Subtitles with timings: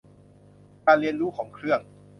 [0.85, 1.79] การเรียนรู้ของเครื่อง